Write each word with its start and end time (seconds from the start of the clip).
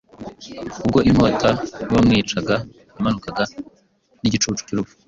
Ubwo 0.83 0.99
inkota 1.09 1.49
y’uwamwicaga 1.87 2.55
yamanukaga 2.95 3.43
n’igicucu 4.21 4.61
cy’urupfu 4.67 4.95